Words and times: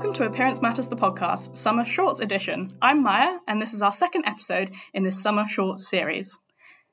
Welcome 0.00 0.14
to 0.14 0.24
Appearance 0.24 0.62
Matters 0.62 0.88
the 0.88 0.96
Podcast, 0.96 1.58
Summer 1.58 1.84
Shorts 1.84 2.20
Edition. 2.20 2.72
I'm 2.80 3.02
Maya, 3.02 3.36
and 3.46 3.60
this 3.60 3.74
is 3.74 3.82
our 3.82 3.92
second 3.92 4.24
episode 4.24 4.70
in 4.94 5.02
this 5.02 5.22
Summer 5.22 5.46
Shorts 5.46 5.86
series. 5.86 6.38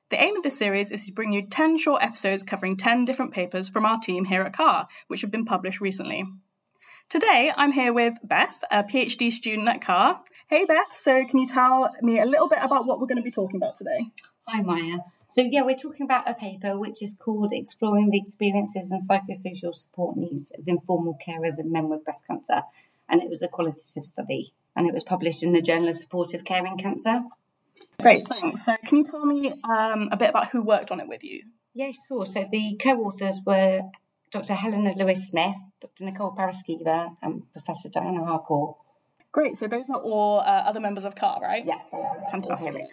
The 0.09 0.21
aim 0.21 0.35
of 0.35 0.43
this 0.43 0.59
series 0.59 0.91
is 0.91 1.05
to 1.05 1.13
bring 1.13 1.31
you 1.31 1.47
10 1.47 1.77
short 1.77 2.03
episodes 2.03 2.43
covering 2.43 2.75
10 2.75 3.05
different 3.05 3.31
papers 3.31 3.69
from 3.69 3.85
our 3.85 3.97
team 3.97 4.25
here 4.25 4.41
at 4.41 4.51
CAR, 4.51 4.89
which 5.07 5.21
have 5.21 5.31
been 5.31 5.45
published 5.45 5.79
recently. 5.79 6.25
Today, 7.07 7.53
I'm 7.55 7.71
here 7.71 7.93
with 7.93 8.15
Beth, 8.25 8.61
a 8.69 8.83
PhD 8.83 9.31
student 9.31 9.69
at 9.69 9.79
CAR. 9.79 10.19
Hey, 10.49 10.65
Beth, 10.65 10.91
so 10.91 11.23
can 11.23 11.39
you 11.39 11.47
tell 11.47 11.89
me 12.01 12.19
a 12.19 12.25
little 12.25 12.49
bit 12.49 12.59
about 12.61 12.85
what 12.85 12.99
we're 12.99 13.07
going 13.07 13.19
to 13.19 13.23
be 13.23 13.31
talking 13.31 13.55
about 13.55 13.75
today? 13.75 14.11
Hi, 14.49 14.61
Maya. 14.61 14.97
So, 15.29 15.47
yeah, 15.49 15.61
we're 15.61 15.77
talking 15.77 16.03
about 16.03 16.29
a 16.29 16.33
paper 16.33 16.77
which 16.77 17.01
is 17.01 17.13
called 17.13 17.51
Exploring 17.53 18.09
the 18.09 18.19
Experiences 18.19 18.91
and 18.91 18.99
Psychosocial 18.99 19.73
Support 19.73 20.17
Needs 20.17 20.51
of 20.57 20.67
Informal 20.67 21.17
Carers 21.25 21.57
and 21.57 21.71
Men 21.71 21.87
with 21.87 22.03
Breast 22.03 22.27
Cancer. 22.27 22.63
And 23.09 23.21
it 23.21 23.29
was 23.29 23.41
a 23.41 23.47
qualitative 23.47 24.05
study, 24.05 24.53
and 24.75 24.87
it 24.87 24.93
was 24.93 25.03
published 25.03 25.43
in 25.43 25.53
the 25.53 25.61
Journal 25.61 25.89
of 25.89 25.97
Supportive 25.97 26.43
Care 26.43 26.65
in 26.65 26.77
Cancer. 26.77 27.23
Great, 28.01 28.27
thanks. 28.27 28.65
So, 28.65 28.75
can 28.85 28.99
you 28.99 29.03
tell 29.03 29.25
me 29.25 29.53
um, 29.63 30.09
a 30.11 30.17
bit 30.17 30.29
about 30.29 30.49
who 30.49 30.61
worked 30.61 30.91
on 30.91 30.99
it 30.99 31.07
with 31.07 31.23
you? 31.23 31.43
Yeah, 31.73 31.91
sure. 32.07 32.25
So, 32.25 32.47
the 32.51 32.77
co 32.81 32.95
authors 33.03 33.39
were 33.45 33.81
Dr. 34.31 34.53
Helena 34.53 34.93
Lewis 34.95 35.27
Smith, 35.27 35.55
Dr. 35.79 36.05
Nicole 36.05 36.35
Paraskeva, 36.35 37.15
and 37.21 37.51
Professor 37.53 37.89
Diana 37.89 38.25
Harcourt. 38.25 38.77
Great. 39.31 39.57
So, 39.57 39.67
those 39.67 39.89
are 39.89 39.99
all 39.99 40.39
uh, 40.39 40.63
other 40.65 40.79
members 40.79 41.03
of 41.03 41.15
CAR, 41.15 41.39
right? 41.41 41.65
Yeah, 41.65 41.79
they 41.91 41.99
are. 41.99 42.23
Fantastic. 42.31 42.85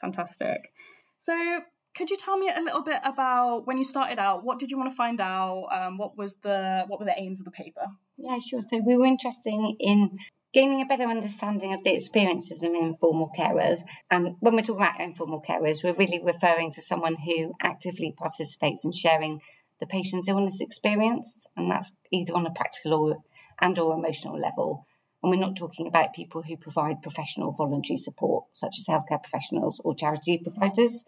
Fantastic. 0.00 0.72
So, 1.18 1.60
could 1.98 2.10
you 2.10 2.16
tell 2.16 2.38
me 2.38 2.48
a 2.48 2.62
little 2.62 2.82
bit 2.82 3.00
about 3.04 3.66
when 3.66 3.76
you 3.76 3.82
started 3.82 4.20
out? 4.20 4.44
What 4.44 4.60
did 4.60 4.70
you 4.70 4.78
want 4.78 4.88
to 4.88 4.96
find 4.96 5.20
out? 5.20 5.66
Um, 5.72 5.98
what 5.98 6.16
was 6.16 6.36
the 6.36 6.84
what 6.86 7.00
were 7.00 7.04
the 7.04 7.18
aims 7.18 7.40
of 7.40 7.44
the 7.44 7.50
paper? 7.50 7.86
Yeah, 8.16 8.38
sure. 8.38 8.62
So 8.62 8.78
we 8.78 8.96
were 8.96 9.04
interested 9.04 9.52
in 9.80 10.18
gaining 10.54 10.80
a 10.80 10.86
better 10.86 11.04
understanding 11.04 11.74
of 11.74 11.82
the 11.82 11.92
experiences 11.92 12.62
of 12.62 12.72
informal 12.72 13.32
carers. 13.36 13.80
And 14.10 14.36
when 14.38 14.54
we're 14.54 14.62
talking 14.62 14.82
about 14.82 15.00
informal 15.00 15.42
carers, 15.46 15.82
we're 15.82 15.92
really 15.92 16.22
referring 16.24 16.70
to 16.70 16.80
someone 16.80 17.16
who 17.16 17.54
actively 17.60 18.14
participates 18.16 18.84
in 18.84 18.92
sharing 18.92 19.40
the 19.80 19.86
patient's 19.86 20.28
illness 20.28 20.60
experience, 20.60 21.46
and 21.56 21.70
that's 21.70 21.92
either 22.12 22.32
on 22.32 22.46
a 22.46 22.52
practical 22.52 22.94
or 22.94 23.16
and 23.60 23.76
or 23.76 23.92
emotional 23.92 24.38
level. 24.38 24.86
And 25.20 25.30
we're 25.30 25.40
not 25.40 25.56
talking 25.56 25.88
about 25.88 26.14
people 26.14 26.42
who 26.42 26.56
provide 26.56 27.02
professional 27.02 27.50
voluntary 27.50 27.96
support, 27.96 28.44
such 28.52 28.76
as 28.78 28.86
healthcare 28.86 29.20
professionals 29.20 29.80
or 29.82 29.96
charity 29.96 30.38
providers. 30.38 31.04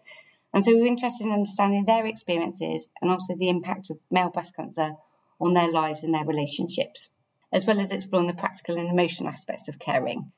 And 0.53 0.65
so 0.65 0.71
we 0.71 0.81
we're 0.81 0.87
interested 0.87 1.25
in 1.25 1.33
understanding 1.33 1.85
their 1.85 2.05
experiences 2.05 2.89
and 3.01 3.09
also 3.09 3.35
the 3.35 3.49
impact 3.49 3.89
of 3.89 3.99
male 4.09 4.29
breast 4.29 4.55
cancer 4.55 4.95
on 5.39 5.53
their 5.53 5.71
lives 5.71 6.03
and 6.03 6.13
their 6.13 6.25
relationships, 6.25 7.09
as 7.51 7.65
well 7.65 7.79
as 7.79 7.91
exploring 7.91 8.27
the 8.27 8.33
practical 8.33 8.77
and 8.77 8.89
emotional 8.89 9.29
aspects 9.29 9.67
of 9.67 9.79
caring. 9.79 10.31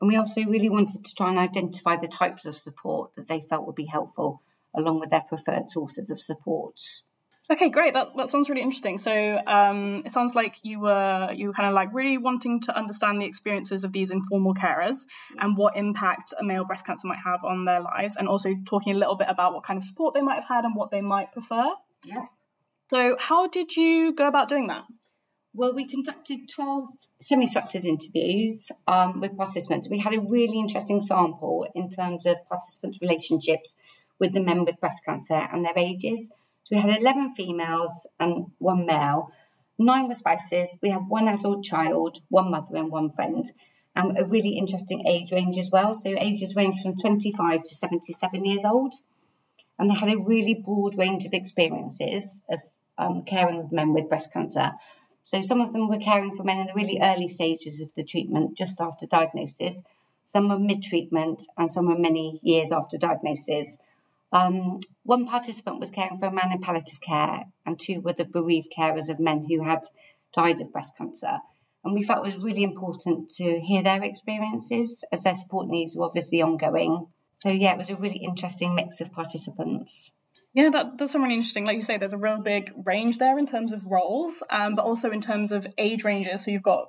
And 0.00 0.08
we 0.08 0.16
also 0.16 0.42
really 0.42 0.68
wanted 0.68 1.04
to 1.04 1.14
try 1.14 1.30
and 1.30 1.38
identify 1.38 1.96
the 1.96 2.08
types 2.08 2.44
of 2.44 2.58
support 2.58 3.12
that 3.16 3.28
they 3.28 3.40
felt 3.40 3.66
would 3.66 3.76
be 3.76 3.86
helpful, 3.86 4.42
along 4.74 5.00
with 5.00 5.10
their 5.10 5.24
preferred 5.28 5.70
sources 5.70 6.10
of 6.10 6.20
support. 6.20 6.80
Okay, 7.50 7.68
great. 7.68 7.92
That 7.92 8.16
that 8.16 8.30
sounds 8.30 8.48
really 8.48 8.62
interesting. 8.62 8.96
So 8.96 9.38
um, 9.46 10.02
it 10.06 10.12
sounds 10.12 10.34
like 10.34 10.56
you 10.62 10.80
were 10.80 11.30
you 11.34 11.48
were 11.48 11.52
kind 11.52 11.68
of 11.68 11.74
like 11.74 11.92
really 11.92 12.16
wanting 12.16 12.60
to 12.62 12.76
understand 12.76 13.20
the 13.20 13.26
experiences 13.26 13.84
of 13.84 13.92
these 13.92 14.10
informal 14.10 14.54
carers 14.54 14.96
and 15.38 15.56
what 15.56 15.76
impact 15.76 16.32
a 16.40 16.44
male 16.44 16.64
breast 16.64 16.86
cancer 16.86 17.06
might 17.06 17.18
have 17.22 17.44
on 17.44 17.66
their 17.66 17.82
lives, 17.82 18.16
and 18.16 18.28
also 18.28 18.54
talking 18.64 18.94
a 18.94 18.98
little 18.98 19.14
bit 19.14 19.28
about 19.28 19.52
what 19.52 19.62
kind 19.62 19.76
of 19.76 19.84
support 19.84 20.14
they 20.14 20.22
might 20.22 20.36
have 20.36 20.48
had 20.48 20.64
and 20.64 20.74
what 20.74 20.90
they 20.90 21.02
might 21.02 21.32
prefer. 21.32 21.72
Yeah. 22.02 22.26
So 22.90 23.16
how 23.18 23.46
did 23.46 23.76
you 23.76 24.14
go 24.14 24.26
about 24.26 24.48
doing 24.48 24.66
that? 24.68 24.84
Well, 25.52 25.72
we 25.72 25.86
conducted 25.86 26.48
12 26.52 26.88
semi 27.20 27.46
structured 27.46 27.84
interviews 27.84 28.72
um, 28.88 29.20
with 29.20 29.36
participants. 29.36 29.88
We 29.88 30.00
had 30.00 30.14
a 30.14 30.20
really 30.20 30.58
interesting 30.58 31.00
sample 31.00 31.66
in 31.74 31.90
terms 31.90 32.26
of 32.26 32.36
participants' 32.48 33.00
relationships 33.00 33.76
with 34.18 34.32
the 34.32 34.42
men 34.42 34.64
with 34.64 34.80
breast 34.80 35.04
cancer 35.04 35.34
and 35.52 35.64
their 35.64 35.76
ages. 35.76 36.32
So 36.64 36.76
we 36.76 36.80
had 36.80 37.00
11 37.00 37.34
females 37.34 38.08
and 38.18 38.46
one 38.58 38.86
male. 38.86 39.30
Nine 39.78 40.08
were 40.08 40.14
spouses. 40.14 40.68
We 40.82 40.90
had 40.90 41.08
one 41.08 41.28
adult 41.28 41.64
child, 41.64 42.18
one 42.28 42.50
mother, 42.50 42.76
and 42.76 42.90
one 42.90 43.10
friend. 43.10 43.44
Um, 43.96 44.16
a 44.16 44.24
really 44.24 44.56
interesting 44.56 45.06
age 45.06 45.30
range 45.30 45.56
as 45.58 45.70
well. 45.70 45.94
So 45.94 46.14
ages 46.18 46.56
range 46.56 46.80
from 46.82 46.96
25 46.96 47.62
to 47.62 47.74
77 47.74 48.44
years 48.44 48.64
old. 48.64 48.94
And 49.78 49.90
they 49.90 49.94
had 49.94 50.08
a 50.08 50.18
really 50.18 50.54
broad 50.54 50.96
range 50.96 51.26
of 51.26 51.32
experiences 51.32 52.44
of 52.48 52.60
um, 52.96 53.24
caring 53.24 53.58
with 53.58 53.72
men 53.72 53.92
with 53.92 54.08
breast 54.08 54.32
cancer. 54.32 54.72
So 55.24 55.40
some 55.40 55.60
of 55.60 55.72
them 55.72 55.88
were 55.88 55.98
caring 55.98 56.36
for 56.36 56.44
men 56.44 56.58
in 56.60 56.66
the 56.66 56.74
really 56.74 56.98
early 57.02 57.28
stages 57.28 57.80
of 57.80 57.90
the 57.96 58.04
treatment, 58.04 58.56
just 58.56 58.80
after 58.80 59.06
diagnosis. 59.06 59.82
Some 60.22 60.48
were 60.48 60.58
mid 60.58 60.82
treatment, 60.82 61.42
and 61.56 61.70
some 61.70 61.86
were 61.86 61.98
many 61.98 62.40
years 62.42 62.70
after 62.72 62.98
diagnosis. 62.98 63.78
Um, 64.34 64.80
one 65.04 65.26
participant 65.26 65.78
was 65.78 65.90
caring 65.90 66.18
for 66.18 66.26
a 66.26 66.32
man 66.32 66.50
in 66.50 66.60
palliative 66.60 67.00
care, 67.00 67.44
and 67.64 67.78
two 67.78 68.00
were 68.00 68.12
the 68.12 68.24
bereaved 68.24 68.72
carers 68.76 69.08
of 69.08 69.20
men 69.20 69.46
who 69.48 69.62
had 69.62 69.82
died 70.34 70.60
of 70.60 70.72
breast 70.72 70.98
cancer. 70.98 71.38
And 71.84 71.94
we 71.94 72.02
felt 72.02 72.26
it 72.26 72.34
was 72.34 72.44
really 72.44 72.64
important 72.64 73.30
to 73.36 73.60
hear 73.60 73.82
their 73.82 74.02
experiences 74.02 75.04
as 75.12 75.22
their 75.22 75.34
support 75.34 75.68
needs 75.68 75.94
were 75.94 76.04
obviously 76.04 76.42
ongoing. 76.42 77.06
So, 77.32 77.50
yeah, 77.50 77.72
it 77.72 77.78
was 77.78 77.90
a 77.90 77.96
really 77.96 78.16
interesting 78.24 78.74
mix 78.74 79.00
of 79.00 79.12
participants. 79.12 80.12
Yeah, 80.52 80.70
that 80.70 80.96
does 80.96 81.12
sound 81.12 81.24
really 81.24 81.34
interesting. 81.34 81.64
Like 81.64 81.76
you 81.76 81.82
say, 81.82 81.98
there's 81.98 82.12
a 82.12 82.18
real 82.18 82.40
big 82.40 82.72
range 82.84 83.18
there 83.18 83.38
in 83.38 83.46
terms 83.46 83.72
of 83.72 83.86
roles, 83.86 84.42
um, 84.50 84.74
but 84.74 84.84
also 84.84 85.10
in 85.10 85.20
terms 85.20 85.52
of 85.52 85.66
age 85.78 86.04
ranges. 86.04 86.44
So 86.44 86.50
you've 86.50 86.62
got 86.62 86.88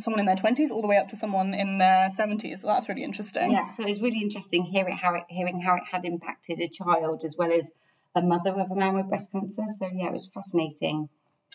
someone 0.00 0.20
in 0.20 0.26
their 0.26 0.36
20s 0.36 0.70
all 0.70 0.82
the 0.82 0.88
way 0.88 0.96
up 0.96 1.08
to 1.08 1.16
someone 1.16 1.54
in 1.54 1.78
their 1.78 2.08
70s. 2.08 2.60
So 2.60 2.68
that's 2.68 2.88
really 2.88 3.04
interesting. 3.04 3.50
Yeah, 3.52 3.68
so 3.68 3.86
it's 3.86 4.00
really 4.00 4.20
interesting 4.20 4.64
hearing 4.64 4.96
how 4.96 5.14
it, 5.14 5.24
hearing 5.28 5.60
how 5.60 5.74
it 5.74 5.84
had 5.90 6.04
impacted 6.04 6.60
a 6.60 6.68
child 6.68 7.22
as 7.24 7.36
well 7.36 7.52
as 7.52 7.70
a 8.14 8.22
mother 8.22 8.50
of 8.50 8.70
a 8.70 8.76
man 8.76 8.94
with 8.94 9.08
breast 9.08 9.30
cancer. 9.32 9.64
So 9.68 9.88
yeah, 9.94 10.06
it 10.06 10.12
was 10.12 10.26
fascinating. 10.26 11.08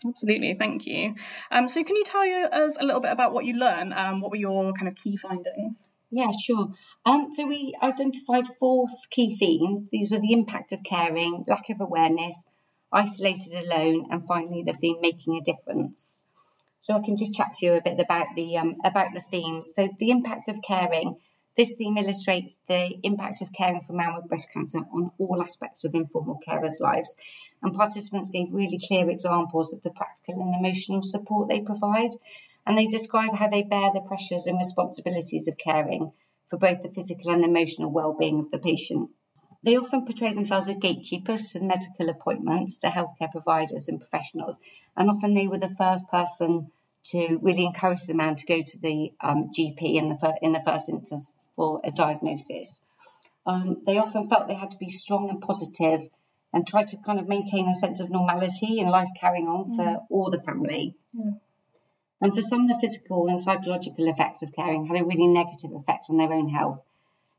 Absolutely, 0.06 0.56
thank 0.56 0.88
you. 0.88 1.16
Um, 1.52 1.68
so 1.68 1.84
can 1.84 1.96
you 1.96 2.04
tell 2.04 2.22
us 2.52 2.78
a 2.80 2.86
little 2.86 3.02
bit 3.02 3.12
about 3.12 3.34
what 3.34 3.46
you 3.46 3.54
learned? 3.54 3.94
Um, 3.94 4.22
what 4.22 4.32
were 4.32 4.38
your 4.38 4.74
kind 4.74 4.88
of 4.88 4.96
key 4.96 5.16
findings? 5.16 5.92
Yeah, 6.10 6.32
sure. 6.32 6.74
Um, 7.06 7.30
so 7.34 7.48
we 7.48 7.76
identified 7.82 8.46
four 8.48 8.88
key 9.12 9.36
themes. 9.38 9.90
These 9.92 10.12
were 10.12 10.20
the 10.20 10.34
impact 10.34 10.72
of 10.72 10.84
caring, 10.84 11.46
lack 11.48 11.70
of 11.70 11.80
awareness, 11.80 12.46
isolated 12.92 13.54
alone, 13.54 14.08
and 14.12 14.26
finally 14.26 14.64
the 14.64 14.74
theme 14.74 14.98
making 15.02 15.38
a 15.38 15.42
difference. 15.42 16.24
So 16.82 16.96
I 16.96 17.02
can 17.02 17.16
just 17.16 17.34
chat 17.34 17.54
to 17.54 17.66
you 17.66 17.74
a 17.74 17.82
bit 17.82 18.00
about 18.00 18.28
the 18.36 18.58
um, 18.58 18.76
about 18.84 19.14
the 19.14 19.22
themes. 19.22 19.72
So 19.74 19.90
the 20.00 20.12
impact 20.12 20.48
of 20.48 20.62
caring. 20.68 21.16
This 21.58 21.76
theme 21.76 21.98
illustrates 21.98 22.60
the 22.70 22.98
impact 23.04 23.42
of 23.42 23.52
caring 23.52 23.82
for 23.82 23.92
man 23.92 24.16
with 24.16 24.30
breast 24.30 24.48
cancer 24.54 24.80
on 24.94 25.12
all 25.20 25.44
aspects 25.44 25.84
of 25.84 25.94
informal 25.94 26.40
carers' 26.48 26.80
lives, 26.80 27.14
and 27.62 27.76
participants 27.76 28.30
gave 28.30 28.54
really 28.54 28.80
clear 28.80 29.10
examples 29.10 29.74
of 29.74 29.82
the 29.84 29.92
practical 29.92 30.42
and 30.42 30.56
emotional 30.56 31.04
support 31.04 31.50
they 31.50 31.60
provide, 31.60 32.12
and 32.66 32.78
they 32.78 32.88
describe 32.88 33.36
how 33.36 33.50
they 33.50 33.64
bear 33.64 33.92
the 33.94 34.00
pressures 34.00 34.48
and 34.48 34.58
responsibilities 34.58 35.46
of 35.46 35.58
caring 35.58 36.14
for 36.48 36.58
both 36.58 36.82
the 36.84 36.90
physical 36.90 37.32
and 37.32 37.44
emotional 37.44 37.92
well-being 37.92 38.40
of 38.40 38.52
the 38.52 38.58
patient. 38.58 39.10
They 39.64 39.78
often 39.78 40.06
portray 40.06 40.34
themselves 40.34 40.68
as 40.68 40.78
gatekeepers 40.78 41.52
to 41.52 41.62
medical 41.62 42.10
appointments 42.10 42.78
to 42.78 42.88
healthcare 42.88 43.32
providers 43.32 43.88
and 43.88 44.00
professionals, 44.00 44.60
and 44.98 45.10
often 45.10 45.34
they 45.34 45.48
were 45.48 45.60
the 45.60 45.70
first 45.70 46.08
person 46.10 46.72
to 47.04 47.40
really 47.42 47.66
encourage 47.66 48.04
the 48.04 48.14
man 48.14 48.36
to 48.36 48.46
go 48.46 48.62
to 48.62 48.80
the 48.80 49.12
um, 49.22 49.52
GP 49.58 49.96
in 49.96 50.10
the 50.10 50.16
fir- 50.16 50.38
in 50.42 50.54
the 50.54 50.62
first 50.66 50.90
instance 50.90 51.36
for 51.56 51.80
a 51.84 51.92
diagnosis. 51.92 52.82
Um, 53.46 53.82
they 53.86 53.98
often 53.98 54.28
felt 54.28 54.48
they 54.48 54.56
had 54.56 54.72
to 54.72 54.78
be 54.78 54.90
strong 54.90 55.30
and 55.30 55.42
positive 55.42 56.10
and 56.54 56.68
try 56.68 56.84
to 56.84 56.98
kind 56.98 57.20
of 57.20 57.28
maintain 57.28 57.68
a 57.68 57.74
sense 57.74 58.00
of 58.00 58.10
normality 58.10 58.80
and 58.80 58.90
life 58.90 59.10
carrying 59.20 59.48
on 59.48 59.76
for 59.76 59.84
mm. 59.84 60.06
all 60.10 60.30
the 60.30 60.42
family. 60.42 60.96
And 62.22 62.36
for 62.36 62.42
some, 62.42 62.68
the 62.68 62.78
physical 62.80 63.28
and 63.28 63.42
psychological 63.42 64.08
effects 64.08 64.44
of 64.44 64.54
caring 64.54 64.86
had 64.86 65.00
a 65.00 65.06
really 65.06 65.28
negative 65.28 65.72
effect 65.74 66.06
on 66.10 66.18
their 66.18 66.32
own 66.32 66.50
health 66.50 66.84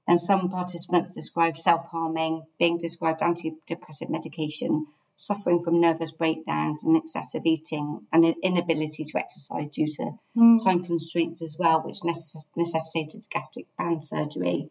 and 0.06 0.20
some 0.20 0.49
participants 0.49 1.12
described 1.12 1.56
self 1.56 1.88
harming, 1.90 2.44
being 2.58 2.78
described 2.78 3.20
antidepressant 3.20 4.10
medication, 4.10 4.87
suffering 5.16 5.62
from 5.62 5.81
nervous 5.81 6.10
breakdowns 6.10 6.82
and 6.82 6.96
excessive 6.96 7.43
eating, 7.44 8.06
and 8.12 8.25
an 8.25 8.34
inability 8.43 9.04
to 9.04 9.19
exercise 9.19 9.69
due 9.72 9.87
to 9.87 10.10
mm. 10.37 10.62
time 10.64 10.84
constraints 10.84 11.43
as 11.43 11.56
well, 11.58 11.82
which 11.82 12.00
necess- 12.00 12.49
necessitated 12.56 13.26
gastric 13.31 13.66
band 13.78 14.04
surgery. 14.04 14.69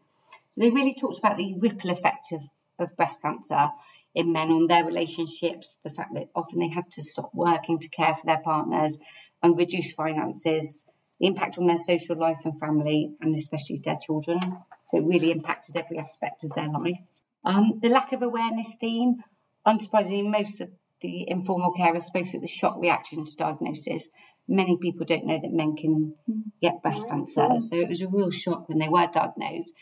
So 0.52 0.62
they 0.62 0.70
really 0.70 0.96
talked 1.00 1.20
about 1.20 1.38
the 1.38 1.56
ripple 1.60 1.92
effect 1.92 2.28
of, 2.34 2.42
of 2.78 2.96
breast 2.98 3.22
cancer 3.22 3.70
in 4.14 4.34
men 4.34 4.52
on 4.52 4.68
their 4.68 4.84
relationships, 4.84 5.78
the 5.84 5.90
fact 5.90 6.14
that 6.14 6.30
often 6.36 6.60
they 6.60 6.68
had 6.68 6.92
to 6.92 7.02
stop 7.02 7.32
working 7.34 7.80
to 7.80 7.90
care 7.90 8.14
for 8.14 8.26
their 8.26 8.42
partners 8.44 8.98
and 9.42 9.58
reduce 9.58 9.94
finances, 9.94 10.86
the 11.20 11.28
impact 11.28 11.58
on 11.58 11.68
their 11.68 11.78
social 11.78 12.18
life 12.18 12.40
and 12.44 12.60
family, 12.60 13.14
and 13.22 13.34
especially 13.34 13.80
their 13.84 13.98
children. 14.06 14.58
So 14.92 14.98
it 14.98 15.06
really 15.06 15.32
impacted 15.32 15.78
every 15.78 15.98
aspect 15.98 16.44
of 16.44 16.52
their 16.56 16.70
life. 16.70 17.00
Um, 17.46 17.80
the 17.82 17.90
lack 17.90 18.12
of 18.12 18.22
awareness 18.22 18.76
theme, 18.80 19.24
unsurprisingly, 19.66 20.30
most 20.30 20.60
of 20.62 20.70
the 21.02 21.26
informal 21.30 21.74
carers 21.74 22.04
spoke 22.04 22.28
at 22.34 22.42
the 22.42 22.48
shock 22.48 22.78
reaction 22.80 23.24
to 23.26 23.36
diagnosis. 23.36 24.10
Many 24.48 24.78
people 24.78 25.06
don't 25.06 25.26
know 25.26 25.40
that 25.42 25.52
men 25.52 25.76
can 25.76 26.16
get 26.62 26.82
breast 26.84 27.08
cancer, 27.08 27.50
so 27.58 27.78
it 27.78 27.90
was 27.90 28.02
a 28.02 28.08
real 28.08 28.32
shock 28.32 28.68
when 28.68 28.80
they 28.80 28.90
were 28.90 29.08
diagnosed. 29.12 29.74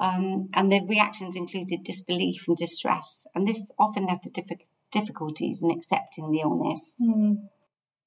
Um, 0.00 0.48
and 0.54 0.72
the 0.72 0.80
reactions 0.88 1.36
included 1.36 1.84
disbelief 1.84 2.44
and 2.48 2.56
distress, 2.56 3.26
and 3.34 3.46
this 3.46 3.70
often 3.78 4.06
led 4.06 4.22
to 4.22 4.30
diff- 4.30 4.58
difficulties 4.90 5.60
in 5.62 5.70
accepting 5.70 6.30
the 6.30 6.40
illness. 6.40 6.94
Mm. 7.02 7.48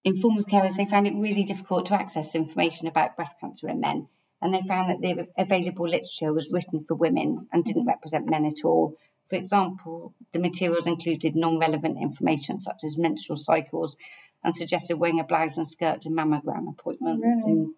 Informal 0.04 0.44
carers, 0.44 0.78
they 0.78 0.86
found 0.86 1.06
it 1.06 1.14
really 1.14 1.44
difficult 1.44 1.86
to 1.88 1.94
access 1.94 2.34
information 2.34 2.88
about 2.88 3.16
breast 3.16 3.36
cancer 3.40 3.68
in 3.68 3.82
men, 3.82 4.08
and 4.42 4.54
they 4.54 4.62
found 4.62 4.90
that 4.90 5.02
the 5.02 5.28
available 5.38 5.88
literature 5.88 6.34
was 6.34 6.50
written 6.52 6.84
for 6.84 6.96
women 6.96 7.48
and 7.52 7.64
didn't 7.64 7.86
represent 7.86 8.30
men 8.30 8.46
at 8.46 8.66
all. 8.66 8.96
For 9.28 9.36
example, 9.36 10.14
the 10.34 10.40
materials 10.40 10.88
included 10.88 11.36
non 11.36 11.60
relevant 11.60 11.98
information 12.02 12.58
such 12.58 12.84
as 12.84 12.98
menstrual 12.98 13.38
cycles 13.38 13.96
and 14.44 14.56
suggested 14.56 14.98
wearing 14.98 15.20
a 15.20 15.24
blouse 15.24 15.58
and 15.58 15.68
skirt 15.68 16.02
to 16.02 16.10
mammogram 16.10 16.68
appointments 16.70 17.24
really? 17.24 17.52
and 17.52 17.74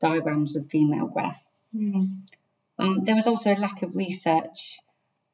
diagrams 0.00 0.54
of 0.54 0.68
female 0.68 1.06
breasts. 1.06 1.74
Mm. 1.74 2.22
Um, 2.78 3.04
there 3.04 3.14
was 3.14 3.26
also 3.26 3.54
a 3.54 3.58
lack 3.58 3.82
of 3.82 3.96
research 3.96 4.78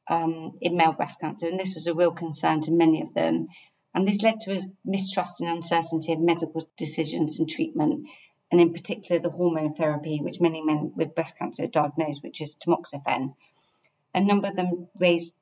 um, 0.08 0.56
in 0.60 0.76
male 0.76 0.92
breast 0.92 1.20
cancer, 1.20 1.48
and 1.48 1.58
this 1.58 1.74
was 1.74 1.86
a 1.86 1.94
real 1.94 2.12
concern 2.12 2.60
to 2.62 2.70
many 2.70 3.02
of 3.02 3.14
them. 3.14 3.48
And 3.94 4.06
this 4.06 4.22
led 4.22 4.40
to 4.42 4.52
a 4.52 4.60
mistrust 4.84 5.40
and 5.40 5.50
uncertainty 5.50 6.12
of 6.12 6.20
medical 6.20 6.68
decisions 6.76 7.38
and 7.38 7.48
treatment, 7.48 8.06
and 8.50 8.60
in 8.60 8.72
particular 8.72 9.20
the 9.20 9.30
hormone 9.30 9.74
therapy, 9.74 10.20
which 10.20 10.40
many 10.40 10.62
men 10.62 10.92
with 10.96 11.14
breast 11.14 11.38
cancer 11.38 11.64
are 11.64 11.68
diagnosed, 11.68 12.22
which 12.22 12.40
is 12.40 12.56
tamoxifen. 12.56 13.34
A 14.14 14.20
number 14.20 14.48
of 14.48 14.56
them 14.56 14.88
raised 14.98 15.36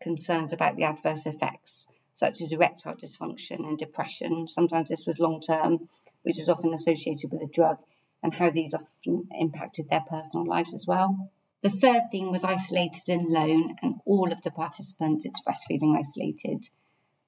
concerns 0.00 0.52
about 0.52 0.76
the 0.76 0.84
adverse 0.84 1.26
effects, 1.26 1.88
such 2.14 2.40
as 2.40 2.52
erectile 2.52 2.94
dysfunction 2.94 3.60
and 3.60 3.78
depression. 3.78 4.48
Sometimes 4.48 4.88
this 4.88 5.06
was 5.06 5.18
long 5.18 5.40
term, 5.40 5.88
which 6.22 6.38
is 6.38 6.48
often 6.48 6.72
associated 6.72 7.30
with 7.30 7.42
a 7.42 7.52
drug, 7.52 7.78
and 8.22 8.34
how 8.34 8.50
these 8.50 8.74
often 8.74 9.28
impacted 9.38 9.88
their 9.90 10.04
personal 10.08 10.46
lives 10.46 10.72
as 10.72 10.86
well. 10.86 11.30
The 11.62 11.70
third 11.70 12.02
theme 12.10 12.30
was 12.30 12.44
isolated 12.44 13.08
and 13.08 13.26
alone, 13.28 13.76
and 13.82 14.00
all 14.04 14.32
of 14.32 14.42
the 14.42 14.50
participants 14.50 15.24
expressed 15.24 15.66
feeling 15.66 15.96
isolated. 15.98 16.68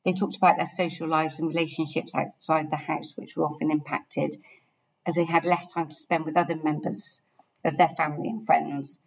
They 0.05 0.13
talked 0.13 0.37
about 0.37 0.57
their 0.57 0.67
social 0.67 1.09
lives 1.09 1.39
and 1.39 1.49
relationships 1.49 2.15
outside 2.15 2.71
the 2.71 2.77
house, 2.77 3.15
which 3.17 3.37
were 3.37 3.45
often 3.45 3.71
impacted 3.71 4.37
as 5.09 5.15
they 5.15 5.25
had 5.25 5.45
less 5.47 5.73
time 5.73 5.89
to 5.89 5.95
spend 5.95 6.27
with 6.27 6.37
other 6.37 6.55
members 6.55 7.23
of 7.65 7.79
their 7.79 7.89
family 7.89 8.29
and 8.29 8.45
friends. 8.45 9.01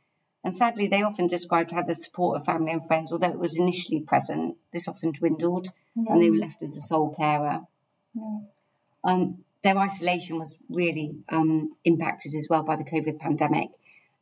And 0.44 0.51
sadly, 0.51 0.88
they 0.88 1.03
often 1.03 1.27
described 1.27 1.69
how 1.71 1.83
the 1.83 1.94
support 1.94 2.38
of 2.38 2.45
family 2.45 2.71
and 2.71 2.86
friends, 2.86 3.12
although 3.12 3.30
it 3.30 3.39
was 3.39 3.56
initially 3.56 4.01
present, 4.01 4.57
this 4.74 4.88
often 4.88 5.12
dwindled 5.12 5.68
and 5.95 6.19
they 6.19 6.31
were 6.31 6.38
left 6.38 6.63
as 6.63 6.75
a 6.75 6.81
sole 6.81 7.13
carer. 7.15 7.62
Yeah. 8.15 8.39
Um, 9.03 9.44
their 9.63 9.77
isolation 9.77 10.39
was 10.39 10.57
really 10.68 11.18
um, 11.30 11.75
impacted 11.86 12.33
as 12.36 12.48
well 12.50 12.63
by 12.63 12.75
the 12.75 12.83
COVID 12.83 13.19
pandemic, 13.19 13.69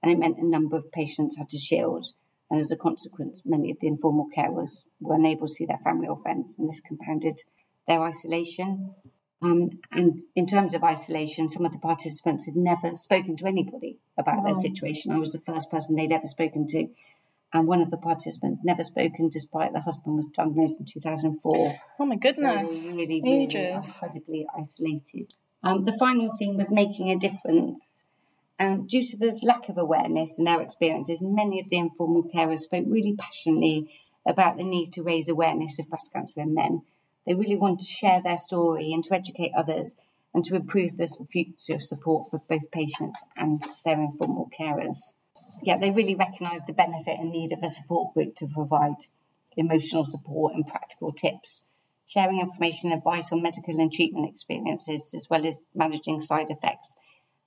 and 0.04 0.12
it 0.12 0.20
meant 0.20 0.38
a 0.38 0.46
number 0.46 0.76
of 0.76 0.92
patients 0.92 1.38
had 1.38 1.48
to 1.50 1.58
shield. 1.58 2.08
And 2.52 2.60
as 2.60 2.72
a 2.72 2.78
consequence, 2.78 3.44
many 3.46 3.72
of 3.72 3.80
the 3.80 3.88
informal 3.88 4.28
carers 4.36 4.88
were 5.00 5.16
unable 5.16 5.48
to 5.48 5.54
see 5.54 5.66
their 5.66 5.78
family 5.78 6.08
or 6.10 6.18
friends, 6.18 6.56
and 6.58 6.68
this 6.68 6.82
compounded 6.82 7.40
their 7.88 8.02
isolation. 8.02 8.96
Um, 9.42 9.80
and 9.92 10.20
in 10.36 10.46
terms 10.46 10.74
of 10.74 10.84
isolation, 10.84 11.48
some 11.48 11.66
of 11.66 11.72
the 11.72 11.78
participants 11.80 12.46
had 12.46 12.56
never 12.56 12.98
spoken 12.98 13.38
to 13.38 13.46
anybody 13.46 13.98
about 14.18 14.44
their 14.46 14.56
situation. 14.56 15.12
I 15.12 15.18
was 15.18 15.32
the 15.32 15.40
first 15.40 15.72
person 15.72 15.96
they'd 15.96 16.12
ever 16.12 16.28
spoken 16.28 16.68
to. 16.68 16.88
And 17.52 17.66
one 17.68 17.82
of 17.82 17.90
the 17.90 17.98
participants 17.98 18.60
never 18.64 18.84
spoken, 18.84 19.30
despite 19.30 19.74
the 19.74 19.80
husband 19.80 20.18
was 20.18 20.28
diagnosed 20.28 20.80
in 20.80 20.86
2004. 20.86 21.74
Oh 22.00 22.06
my 22.06 22.16
So 22.16 22.20
goodness. 22.20 22.84
really, 22.86 23.22
really 23.24 23.44
Ages. 23.46 23.88
incredibly 23.88 24.46
isolated. 24.56 25.34
Um, 25.64 25.84
the 25.84 25.98
final 25.98 26.36
thing 26.38 26.58
was 26.58 26.70
making 26.72 27.10
a 27.10 27.18
difference. 27.18 28.06
And 28.60 28.88
due 28.88 29.04
to 29.08 29.18
the 29.18 29.40
lack 29.42 29.68
of 29.70 29.78
awareness 29.78 30.38
in 30.38 30.44
their 30.46 30.62
experiences, 30.62 31.22
many 31.22 31.60
of 31.60 31.70
the 31.70 31.78
informal 31.78 32.24
carers 32.24 32.60
spoke 32.60 32.86
really 32.88 33.16
passionately 33.18 33.90
about 34.28 34.58
the 34.58 34.64
need 34.64 34.92
to 34.94 35.02
raise 35.02 35.28
awareness 35.30 35.80
of 35.80 35.90
breast 35.90 36.12
cancer 36.14 36.42
in 36.42 36.54
men. 36.54 36.82
They 37.30 37.36
really 37.36 37.58
want 37.58 37.80
to 37.82 37.86
share 37.86 38.24
their 38.24 38.40
story 38.40 38.92
and 38.92 39.04
to 39.04 39.14
educate 39.14 39.52
others 39.56 39.96
and 40.34 40.44
to 40.46 40.56
improve 40.56 40.98
this 40.98 41.16
future 41.32 41.80
support 41.80 42.28
for 42.28 42.42
both 42.50 42.72
patients 42.72 43.22
and 43.38 43.62
their 43.86 44.02
informal 44.02 44.50
carers. 44.60 44.98
Yeah, 45.62 45.78
they 45.78 45.92
really 45.92 46.16
recognise 46.16 46.62
the 46.66 46.74
benefit 46.74 47.20
and 47.20 47.30
need 47.30 47.54
of 47.54 47.62
a 47.62 47.70
support 47.70 48.16
group 48.16 48.36
to 48.38 48.48
provide 48.48 48.96
emotional 49.56 50.08
support 50.08 50.56
and 50.56 50.66
practical 50.66 51.12
tips, 51.12 51.66
sharing 52.08 52.40
information 52.40 52.92
and 52.92 52.98
advice 52.98 53.32
on 53.32 53.44
medical 53.44 53.80
and 53.80 53.94
treatment 53.94 54.28
experiences, 54.28 55.14
as 55.14 55.30
well 55.30 55.46
as 55.46 55.66
managing 55.76 56.20
side 56.20 56.50
effects, 56.50 56.98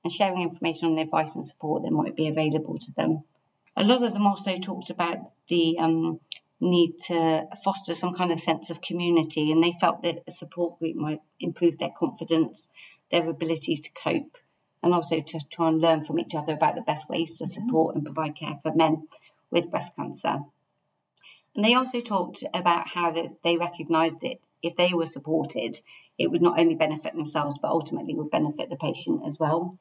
and 0.05 0.13
sharing 0.13 0.43
information 0.43 0.91
on 0.91 0.95
the 0.95 1.03
advice 1.03 1.35
and 1.35 1.45
support 1.45 1.83
that 1.83 1.91
might 1.91 2.15
be 2.15 2.29
available 2.29 2.79
to 2.79 2.93
them. 2.93 3.25
A 3.77 3.83
lot 3.83 4.05
of 4.05 4.13
them 4.13 4.29
also 4.29 4.59
talked 4.59 4.91
about 4.91 5.19
the 5.49 5.77
um, 5.81 6.21
need 6.63 6.99
to 7.07 7.49
foster 7.65 7.93
some 7.93 8.15
kind 8.15 8.31
of 8.31 8.41
sense 8.41 8.71
of 8.71 8.81
community, 8.81 9.51
and 9.51 9.63
they 9.63 9.75
felt 9.81 10.03
that 10.03 10.23
a 10.27 10.31
support 10.31 10.79
group 10.79 10.95
might 10.95 11.21
improve 11.41 11.79
their 11.79 11.93
confidence, 11.99 12.69
their 13.11 13.29
ability 13.29 13.77
to 13.77 13.91
cope, 13.93 14.39
and 14.83 14.95
also 14.95 15.21
to 15.21 15.41
try 15.51 15.69
and 15.69 15.81
learn 15.81 16.03
from 16.03 16.19
each 16.19 16.35
other 16.35 16.53
about 16.53 16.77
the 16.77 16.83
best 16.83 17.09
ways 17.09 17.37
to 17.37 17.45
mm-hmm. 17.45 17.53
support 17.53 17.95
and 17.95 18.05
provide 18.05 18.37
care 18.37 18.59
for 18.63 18.73
men 18.75 19.09
with 19.51 19.71
breast 19.71 19.97
cancer. 19.97 20.39
And 21.55 21.65
they 21.65 21.75
also 21.75 22.01
talked 22.01 22.45
about 22.55 22.89
how 22.89 23.11
that 23.11 23.43
they 23.43 23.57
recognised 23.57 24.21
that 24.23 24.39
if 24.63 24.77
they 24.77 24.95
were 24.95 25.07
supported, 25.07 25.81
it 26.19 26.31
would 26.31 26.41
not 26.41 26.59
only 26.59 26.75
benefit 26.75 27.15
themselves 27.15 27.59
but 27.61 27.71
ultimately 27.71 28.15
would 28.15 28.31
benefit 28.31 28.71
the 28.71 28.77
patient 28.77 29.23
as 29.27 29.39
well. 29.39 29.79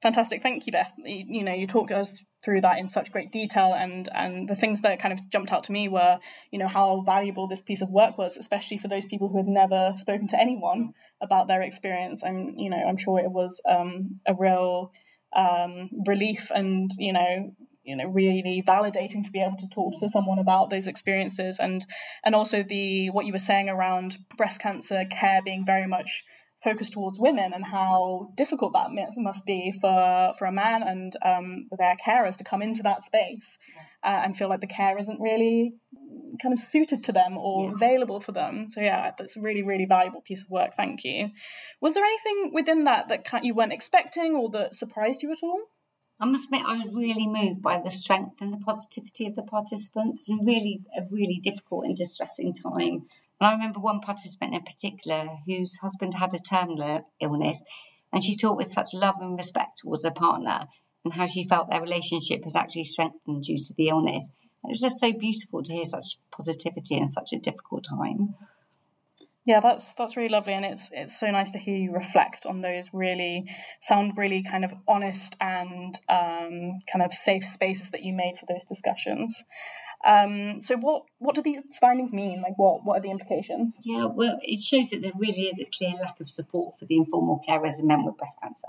Fantastic, 0.00 0.42
thank 0.42 0.66
you, 0.66 0.72
Beth. 0.72 0.92
You, 0.98 1.24
you 1.28 1.44
know, 1.44 1.52
you 1.52 1.66
talked 1.66 1.92
us 1.92 2.14
through 2.44 2.60
that 2.60 2.78
in 2.78 2.88
such 2.88 3.10
great 3.10 3.32
detail, 3.32 3.72
and 3.74 4.08
and 4.14 4.48
the 4.48 4.54
things 4.54 4.82
that 4.82 4.98
kind 4.98 5.12
of 5.12 5.28
jumped 5.30 5.52
out 5.52 5.64
to 5.64 5.72
me 5.72 5.88
were, 5.88 6.18
you 6.50 6.58
know, 6.58 6.68
how 6.68 7.02
valuable 7.04 7.48
this 7.48 7.62
piece 7.62 7.80
of 7.80 7.90
work 7.90 8.18
was, 8.18 8.36
especially 8.36 8.78
for 8.78 8.88
those 8.88 9.06
people 9.06 9.28
who 9.28 9.38
had 9.38 9.48
never 9.48 9.94
spoken 9.96 10.26
to 10.28 10.40
anyone 10.40 10.92
about 11.20 11.48
their 11.48 11.62
experience. 11.62 12.22
I'm, 12.22 12.54
you 12.58 12.70
know, 12.70 12.82
I'm 12.86 12.96
sure 12.96 13.18
it 13.18 13.30
was 13.30 13.60
um, 13.68 14.20
a 14.26 14.34
real 14.34 14.92
um, 15.34 15.90
relief, 16.06 16.50
and 16.54 16.90
you 16.98 17.12
know, 17.12 17.54
you 17.82 17.96
know, 17.96 18.06
really 18.06 18.62
validating 18.66 19.24
to 19.24 19.30
be 19.30 19.40
able 19.40 19.56
to 19.58 19.68
talk 19.68 19.98
to 20.00 20.08
someone 20.08 20.38
about 20.38 20.70
those 20.70 20.86
experiences, 20.86 21.58
and 21.58 21.86
and 22.24 22.34
also 22.34 22.62
the 22.62 23.10
what 23.10 23.26
you 23.26 23.32
were 23.32 23.38
saying 23.38 23.68
around 23.68 24.18
breast 24.36 24.60
cancer 24.60 25.04
care 25.10 25.40
being 25.42 25.64
very 25.64 25.86
much 25.86 26.24
focused 26.64 26.94
towards 26.94 27.18
women 27.18 27.52
and 27.52 27.64
how 27.66 28.30
difficult 28.36 28.72
that 28.72 28.88
must 29.18 29.44
be 29.44 29.72
for 29.80 30.32
for 30.38 30.46
a 30.46 30.52
man 30.52 30.82
and 30.82 31.12
um, 31.22 31.68
their 31.78 31.96
carers 32.04 32.36
to 32.38 32.44
come 32.44 32.62
into 32.62 32.82
that 32.82 33.04
space 33.04 33.58
uh, 34.02 34.20
and 34.24 34.36
feel 34.36 34.48
like 34.48 34.60
the 34.62 34.66
care 34.66 34.96
isn't 34.98 35.20
really 35.20 35.74
kind 36.42 36.52
of 36.52 36.58
suited 36.58 37.04
to 37.04 37.12
them 37.12 37.36
or 37.36 37.68
Yeah. 37.68 37.74
available 37.74 38.18
for 38.20 38.32
them. 38.32 38.68
So 38.70 38.80
yeah, 38.80 39.12
that's 39.16 39.36
a 39.36 39.40
really 39.40 39.62
really 39.62 39.86
valuable 39.86 40.22
piece 40.22 40.42
of 40.42 40.50
work. 40.50 40.74
Thank 40.76 41.04
you. 41.04 41.30
Was 41.80 41.94
there 41.94 42.04
anything 42.04 42.50
within 42.52 42.84
that 42.84 43.08
that 43.08 43.44
you 43.44 43.54
weren't 43.54 43.72
expecting 43.72 44.34
or 44.34 44.48
that 44.50 44.74
surprised 44.74 45.22
you 45.22 45.30
at 45.32 45.42
all? 45.42 45.60
I 46.20 46.26
must 46.26 46.44
admit, 46.46 46.62
I 46.64 46.76
was 46.78 46.94
really 46.94 47.26
moved 47.26 47.60
by 47.60 47.80
the 47.84 47.90
strength 47.90 48.40
and 48.40 48.52
the 48.52 48.56
positivity 48.70 49.26
of 49.26 49.34
the 49.34 49.42
participants 49.42 50.30
in 50.30 50.38
really 50.44 50.80
a 50.96 51.02
really 51.10 51.40
difficult 51.42 51.86
and 51.86 51.96
distressing 51.96 52.54
time. 52.54 53.06
And 53.44 53.50
I 53.50 53.56
remember 53.56 53.78
one 53.78 54.00
participant 54.00 54.54
in 54.54 54.62
particular 54.62 55.28
whose 55.46 55.76
husband 55.82 56.14
had 56.14 56.32
a 56.32 56.38
terminal 56.38 57.04
illness, 57.20 57.62
and 58.10 58.24
she 58.24 58.34
talked 58.34 58.56
with 58.56 58.68
such 58.68 58.94
love 58.94 59.16
and 59.20 59.36
respect 59.36 59.80
towards 59.82 60.02
her 60.02 60.10
partner 60.10 60.60
and 61.04 61.12
how 61.12 61.26
she 61.26 61.46
felt 61.46 61.68
their 61.68 61.82
relationship 61.82 62.42
had 62.44 62.56
actually 62.56 62.84
strengthened 62.84 63.42
due 63.42 63.58
to 63.58 63.74
the 63.76 63.88
illness. 63.88 64.30
It 64.64 64.70
was 64.70 64.80
just 64.80 64.98
so 64.98 65.12
beautiful 65.12 65.62
to 65.62 65.74
hear 65.74 65.84
such 65.84 66.16
positivity 66.34 66.96
in 66.96 67.06
such 67.06 67.34
a 67.34 67.38
difficult 67.38 67.84
time. 67.84 68.34
Yeah, 69.44 69.60
that's 69.60 69.92
that's 69.92 70.16
really 70.16 70.30
lovely, 70.30 70.54
and 70.54 70.64
it's 70.64 70.88
it's 70.94 71.20
so 71.20 71.30
nice 71.30 71.50
to 71.50 71.58
hear 71.58 71.76
you 71.76 71.92
reflect 71.92 72.46
on 72.46 72.62
those 72.62 72.88
really 72.94 73.44
sound 73.82 74.16
really 74.16 74.42
kind 74.42 74.64
of 74.64 74.72
honest 74.88 75.36
and 75.38 76.00
um, 76.08 76.78
kind 76.90 77.04
of 77.04 77.12
safe 77.12 77.44
spaces 77.44 77.90
that 77.90 78.04
you 78.04 78.14
made 78.14 78.38
for 78.38 78.46
those 78.48 78.64
discussions. 78.64 79.44
Um, 80.04 80.60
so, 80.60 80.76
what 80.76 81.04
what 81.18 81.34
do 81.34 81.42
these 81.42 81.60
findings 81.80 82.12
mean? 82.12 82.42
Like, 82.42 82.58
what 82.58 82.84
what 82.84 82.98
are 82.98 83.02
the 83.02 83.10
implications? 83.10 83.76
Yeah, 83.82 84.06
well, 84.06 84.38
it 84.42 84.62
shows 84.62 84.90
that 84.90 85.02
there 85.02 85.12
really 85.16 85.48
is 85.48 85.60
a 85.60 85.64
clear 85.64 85.94
lack 86.00 86.20
of 86.20 86.30
support 86.30 86.78
for 86.78 86.84
the 86.84 86.96
informal 86.96 87.40
carers 87.48 87.78
and 87.78 87.88
men 87.88 88.04
with 88.04 88.16
breast 88.16 88.38
cancer, 88.42 88.68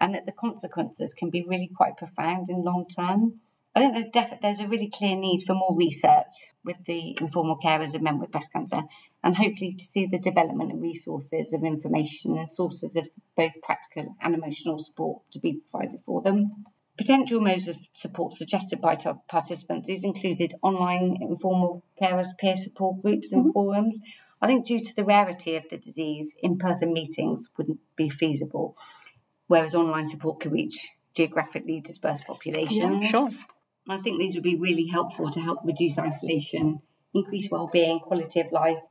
and 0.00 0.14
that 0.14 0.26
the 0.26 0.32
consequences 0.32 1.14
can 1.14 1.30
be 1.30 1.44
really 1.46 1.70
quite 1.74 1.96
profound 1.96 2.48
in 2.48 2.64
long 2.64 2.86
term. 2.86 3.40
I 3.74 3.80
think 3.80 3.94
there's 3.94 4.06
def- 4.12 4.40
there's 4.40 4.60
a 4.60 4.66
really 4.66 4.90
clear 4.90 5.16
need 5.16 5.44
for 5.46 5.54
more 5.54 5.76
research 5.76 6.50
with 6.64 6.84
the 6.86 7.16
informal 7.20 7.58
carers 7.62 7.94
and 7.94 8.02
men 8.02 8.18
with 8.18 8.32
breast 8.32 8.52
cancer, 8.52 8.82
and 9.22 9.36
hopefully 9.36 9.72
to 9.72 9.84
see 9.84 10.06
the 10.06 10.18
development 10.18 10.72
of 10.72 10.80
resources 10.80 11.52
of 11.52 11.62
information 11.62 12.36
and 12.36 12.48
sources 12.48 12.96
of 12.96 13.10
both 13.36 13.52
practical 13.62 14.16
and 14.20 14.34
emotional 14.34 14.78
support 14.78 15.22
to 15.32 15.38
be 15.38 15.60
provided 15.70 16.00
for 16.04 16.20
them. 16.22 16.64
Potential 17.00 17.40
modes 17.40 17.66
of 17.66 17.78
support 17.94 18.34
suggested 18.34 18.78
by 18.78 18.94
participants 19.26 19.88
these 19.88 20.04
included 20.04 20.52
online 20.60 21.16
informal 21.22 21.82
carers 21.98 22.36
peer 22.38 22.54
support 22.54 23.00
groups 23.00 23.32
and 23.32 23.44
mm-hmm. 23.44 23.52
forums. 23.52 23.98
I 24.42 24.46
think 24.46 24.66
due 24.66 24.84
to 24.84 24.94
the 24.94 25.06
rarity 25.06 25.56
of 25.56 25.64
the 25.70 25.78
disease, 25.78 26.36
in 26.42 26.58
person 26.58 26.92
meetings 26.92 27.48
wouldn't 27.56 27.80
be 27.96 28.10
feasible, 28.10 28.76
whereas 29.46 29.74
online 29.74 30.08
support 30.08 30.40
could 30.40 30.52
reach 30.52 30.88
geographically 31.14 31.80
dispersed 31.80 32.26
populations. 32.26 33.02
Yeah, 33.02 33.08
sure. 33.08 33.30
I 33.88 33.96
think 33.96 34.18
these 34.18 34.34
would 34.34 34.44
be 34.44 34.58
really 34.58 34.88
helpful 34.88 35.30
to 35.30 35.40
help 35.40 35.60
reduce 35.64 35.98
isolation, 35.98 36.82
increase 37.14 37.48
well-being, 37.50 38.00
quality 38.00 38.40
of 38.40 38.52
life, 38.52 38.82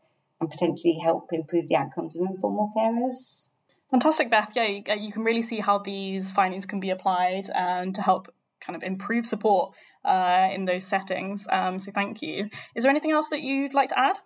and 0.41 0.49
potentially 0.49 0.97
help 1.03 1.31
improve 1.31 1.69
the 1.69 1.75
outcomes 1.75 2.15
of 2.15 2.23
informal 2.23 2.71
carers. 2.75 3.49
Fantastic, 3.91 4.29
Beth. 4.29 4.51
Yeah, 4.55 4.65
you, 4.65 4.83
you 4.97 5.11
can 5.11 5.23
really 5.23 5.41
see 5.41 5.59
how 5.59 5.79
these 5.79 6.31
findings 6.31 6.65
can 6.65 6.79
be 6.79 6.91
applied 6.91 7.49
and 7.53 7.95
to 7.95 8.01
help 8.01 8.33
kind 8.61 8.75
of 8.75 8.83
improve 8.83 9.25
support 9.25 9.73
uh, 10.05 10.49
in 10.51 10.65
those 10.65 10.85
settings. 10.85 11.47
Um, 11.49 11.79
so 11.79 11.91
thank 11.91 12.21
you. 12.21 12.49
Is 12.75 12.83
there 12.83 12.91
anything 12.91 13.11
else 13.11 13.29
that 13.29 13.41
you'd 13.41 13.73
like 13.73 13.89
to 13.89 13.99
add? 13.99 14.19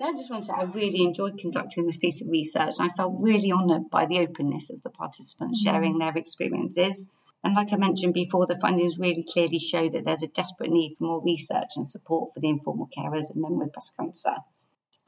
I 0.00 0.10
just 0.12 0.30
want 0.30 0.42
to 0.42 0.46
say 0.46 0.52
I 0.56 0.64
really 0.64 1.02
enjoyed 1.02 1.38
conducting 1.38 1.86
this 1.86 1.96
piece 1.96 2.20
of 2.20 2.28
research. 2.28 2.74
I 2.80 2.88
felt 2.88 3.14
really 3.18 3.52
honoured 3.52 3.88
by 3.90 4.04
the 4.06 4.18
openness 4.18 4.68
of 4.70 4.82
the 4.82 4.90
participants 4.90 5.62
mm-hmm. 5.62 5.72
sharing 5.72 5.98
their 5.98 6.16
experiences. 6.16 7.08
And 7.44 7.54
like 7.54 7.72
I 7.72 7.76
mentioned 7.76 8.14
before, 8.14 8.46
the 8.46 8.58
findings 8.60 8.98
really 8.98 9.24
clearly 9.30 9.58
show 9.58 9.88
that 9.88 10.04
there's 10.04 10.22
a 10.22 10.28
desperate 10.28 10.70
need 10.70 10.94
for 10.96 11.04
more 11.04 11.22
research 11.24 11.70
and 11.76 11.88
support 11.88 12.32
for 12.32 12.40
the 12.40 12.48
informal 12.48 12.88
carers 12.96 13.30
and 13.30 13.40
men 13.42 13.58
with 13.58 13.72
breast 13.72 13.94
cancer. 13.96 14.36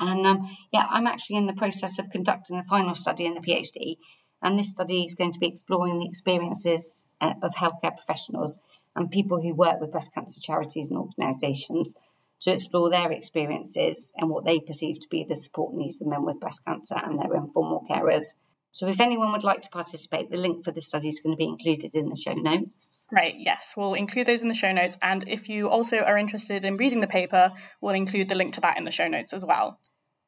And 0.00 0.26
um, 0.26 0.56
yeah, 0.72 0.86
I'm 0.90 1.06
actually 1.06 1.36
in 1.36 1.46
the 1.46 1.52
process 1.52 1.98
of 1.98 2.10
conducting 2.10 2.58
a 2.58 2.64
final 2.64 2.94
study 2.94 3.26
in 3.26 3.34
the 3.34 3.40
PhD. 3.40 3.96
And 4.42 4.58
this 4.58 4.70
study 4.70 5.04
is 5.04 5.14
going 5.14 5.32
to 5.32 5.38
be 5.38 5.46
exploring 5.46 5.98
the 5.98 6.08
experiences 6.08 7.06
uh, 7.20 7.34
of 7.42 7.54
healthcare 7.54 7.96
professionals 7.96 8.58
and 8.94 9.10
people 9.10 9.40
who 9.40 9.54
work 9.54 9.80
with 9.80 9.92
breast 9.92 10.14
cancer 10.14 10.40
charities 10.40 10.90
and 10.90 10.98
organisations 10.98 11.94
to 12.40 12.52
explore 12.52 12.90
their 12.90 13.10
experiences 13.10 14.12
and 14.18 14.28
what 14.28 14.44
they 14.44 14.60
perceive 14.60 15.00
to 15.00 15.08
be 15.08 15.24
the 15.24 15.34
support 15.34 15.74
needs 15.74 16.00
of 16.00 16.06
men 16.06 16.24
with 16.24 16.40
breast 16.40 16.64
cancer 16.66 16.96
and 17.02 17.18
their 17.18 17.34
informal 17.34 17.84
carers. 17.90 18.34
So, 18.74 18.88
if 18.88 18.98
anyone 18.98 19.30
would 19.30 19.44
like 19.44 19.62
to 19.62 19.70
participate, 19.70 20.32
the 20.32 20.36
link 20.36 20.64
for 20.64 20.72
the 20.72 20.82
study 20.82 21.08
is 21.08 21.20
going 21.20 21.32
to 21.32 21.38
be 21.38 21.44
included 21.44 21.94
in 21.94 22.08
the 22.08 22.16
show 22.16 22.32
notes. 22.34 23.06
Great, 23.08 23.36
yes, 23.38 23.74
we'll 23.76 23.94
include 23.94 24.26
those 24.26 24.42
in 24.42 24.48
the 24.48 24.54
show 24.54 24.72
notes. 24.72 24.98
And 25.00 25.22
if 25.28 25.48
you 25.48 25.68
also 25.68 25.98
are 25.98 26.18
interested 26.18 26.64
in 26.64 26.76
reading 26.76 26.98
the 26.98 27.06
paper, 27.06 27.52
we'll 27.80 27.94
include 27.94 28.28
the 28.28 28.34
link 28.34 28.52
to 28.54 28.60
that 28.62 28.76
in 28.76 28.82
the 28.82 28.90
show 28.90 29.06
notes 29.06 29.32
as 29.32 29.44
well. 29.44 29.78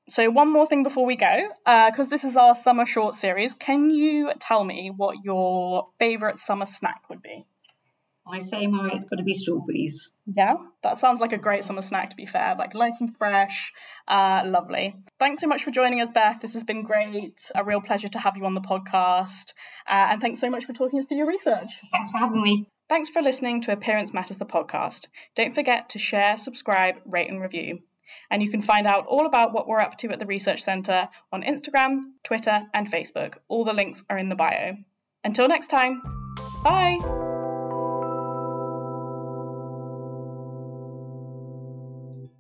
So, 0.08 0.30
one 0.30 0.52
more 0.52 0.64
thing 0.64 0.84
before 0.84 1.04
we 1.04 1.16
go, 1.16 1.48
because 1.64 2.06
uh, 2.06 2.10
this 2.10 2.22
is 2.22 2.36
our 2.36 2.54
summer 2.54 2.86
short 2.86 3.16
series, 3.16 3.52
can 3.52 3.90
you 3.90 4.30
tell 4.38 4.62
me 4.62 4.92
what 4.96 5.16
your 5.24 5.88
favourite 5.98 6.38
summer 6.38 6.66
snack 6.66 7.10
would 7.10 7.22
be? 7.22 7.46
I 8.28 8.40
say 8.40 8.66
my 8.66 8.90
it's 8.92 9.04
got 9.04 9.16
to 9.16 9.22
be 9.22 9.34
strawberries. 9.34 10.12
Yeah, 10.26 10.56
that 10.82 10.98
sounds 10.98 11.20
like 11.20 11.32
a 11.32 11.38
great 11.38 11.62
summer 11.64 11.82
snack. 11.82 12.10
To 12.10 12.16
be 12.16 12.26
fair, 12.26 12.56
like 12.58 12.74
nice 12.74 13.00
and 13.00 13.16
fresh, 13.16 13.72
uh, 14.08 14.42
lovely. 14.44 14.96
Thanks 15.18 15.40
so 15.40 15.46
much 15.46 15.62
for 15.62 15.70
joining 15.70 16.00
us, 16.00 16.10
Beth. 16.10 16.40
This 16.40 16.54
has 16.54 16.64
been 16.64 16.82
great. 16.82 17.50
A 17.54 17.62
real 17.62 17.80
pleasure 17.80 18.08
to 18.08 18.18
have 18.18 18.36
you 18.36 18.44
on 18.44 18.54
the 18.54 18.60
podcast, 18.60 19.52
uh, 19.86 20.08
and 20.10 20.20
thanks 20.20 20.40
so 20.40 20.50
much 20.50 20.64
for 20.64 20.72
talking 20.72 20.98
us 20.98 21.06
through 21.06 21.18
your 21.18 21.28
research. 21.28 21.70
Thanks 21.92 22.10
for 22.10 22.18
having 22.18 22.42
me. 22.42 22.68
Thanks 22.88 23.08
for 23.08 23.20
listening 23.20 23.60
to 23.62 23.72
Appearance 23.72 24.12
Matters, 24.12 24.38
the 24.38 24.46
podcast. 24.46 25.06
Don't 25.34 25.54
forget 25.54 25.88
to 25.90 25.98
share, 25.98 26.36
subscribe, 26.36 26.96
rate, 27.04 27.28
and 27.28 27.40
review. 27.40 27.80
And 28.30 28.42
you 28.42 28.50
can 28.50 28.62
find 28.62 28.86
out 28.86 29.06
all 29.06 29.26
about 29.26 29.52
what 29.52 29.66
we're 29.66 29.80
up 29.80 29.98
to 29.98 30.10
at 30.10 30.20
the 30.20 30.26
Research 30.26 30.62
Centre 30.62 31.08
on 31.32 31.42
Instagram, 31.42 32.12
Twitter, 32.22 32.62
and 32.72 32.90
Facebook. 32.90 33.34
All 33.48 33.64
the 33.64 33.72
links 33.72 34.04
are 34.08 34.18
in 34.18 34.28
the 34.28 34.36
bio. 34.36 34.76
Until 35.24 35.48
next 35.48 35.68
time, 35.68 36.00
bye! 36.62 37.35